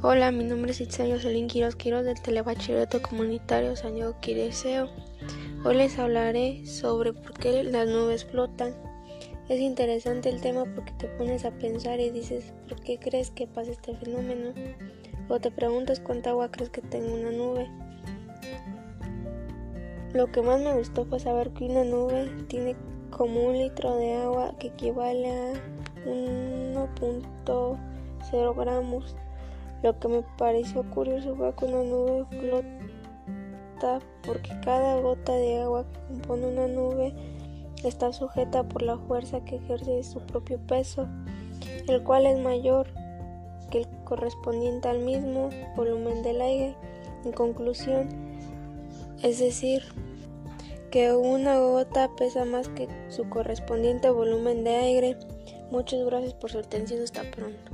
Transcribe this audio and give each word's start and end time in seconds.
Hola, 0.00 0.30
mi 0.30 0.44
nombre 0.44 0.70
es 0.70 0.80
Itzayo 0.80 1.16
Jocelyn 1.16 1.48
Quiroz 1.48 1.74
Quiroz 1.74 2.04
del 2.04 2.22
Telebachillerato 2.22 3.02
Comunitario 3.02 3.74
San 3.74 3.96
Diego 3.96 4.14
Quireseo. 4.20 4.88
Hoy 5.64 5.74
les 5.74 5.98
hablaré 5.98 6.64
sobre 6.66 7.12
por 7.12 7.32
qué 7.32 7.64
las 7.64 7.88
nubes 7.88 8.24
flotan. 8.24 8.76
Es 9.48 9.58
interesante 9.58 10.28
el 10.28 10.40
tema 10.40 10.66
porque 10.72 10.92
te 10.98 11.08
pones 11.08 11.44
a 11.44 11.50
pensar 11.50 11.98
y 11.98 12.10
dices, 12.10 12.52
¿por 12.68 12.80
qué 12.80 13.00
crees 13.00 13.32
que 13.32 13.48
pasa 13.48 13.72
este 13.72 13.96
fenómeno? 13.96 14.50
O 15.28 15.40
te 15.40 15.50
preguntas 15.50 15.98
cuánta 15.98 16.30
agua 16.30 16.52
crees 16.52 16.70
que 16.70 16.80
tenga 16.80 17.12
una 17.12 17.32
nube. 17.32 17.68
Lo 20.12 20.30
que 20.30 20.42
más 20.42 20.60
me 20.60 20.74
gustó 20.74 21.06
fue 21.06 21.18
saber 21.18 21.50
que 21.54 21.64
una 21.64 21.82
nube 21.82 22.30
tiene 22.46 22.76
como 23.10 23.48
un 23.48 23.58
litro 23.58 23.96
de 23.96 24.14
agua 24.14 24.54
que 24.60 24.68
equivale 24.68 25.28
a 25.28 25.54
1.0 26.06 28.54
gramos 28.54 29.16
lo 29.82 29.98
que 29.98 30.08
me 30.08 30.22
pareció 30.36 30.88
curioso 30.90 31.34
fue 31.36 31.54
que 31.54 31.64
una 31.66 31.82
nube 31.82 32.24
flota 32.30 34.00
porque 34.26 34.50
cada 34.64 35.00
gota 35.00 35.32
de 35.32 35.60
agua 35.60 35.84
que 35.84 36.00
compone 36.08 36.46
una 36.48 36.66
nube 36.66 37.14
está 37.84 38.12
sujeta 38.12 38.64
por 38.64 38.82
la 38.82 38.98
fuerza 38.98 39.44
que 39.44 39.56
ejerce 39.56 40.02
su 40.02 40.20
propio 40.20 40.58
peso, 40.58 41.06
el 41.86 42.02
cual 42.02 42.26
es 42.26 42.38
mayor 42.38 42.88
que 43.70 43.80
el 43.80 43.88
correspondiente 44.04 44.88
al 44.88 45.00
mismo 45.00 45.50
volumen 45.76 46.22
del 46.22 46.40
aire. 46.40 46.74
En 47.24 47.32
conclusión, 47.32 48.08
es 49.22 49.38
decir, 49.38 49.82
que 50.90 51.12
una 51.12 51.58
gota 51.58 52.10
pesa 52.16 52.44
más 52.44 52.68
que 52.68 52.88
su 53.08 53.28
correspondiente 53.28 54.10
volumen 54.10 54.64
de 54.64 54.74
aire. 54.74 55.16
Muchas 55.70 56.04
gracias 56.04 56.34
por 56.34 56.50
su 56.50 56.58
atención. 56.58 57.02
Hasta 57.02 57.22
pronto. 57.30 57.72